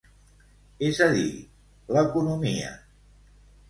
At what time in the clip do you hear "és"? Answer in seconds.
0.87-1.03